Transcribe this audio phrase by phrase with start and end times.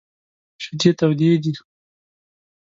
[0.63, 1.51] شیدې تودې دي!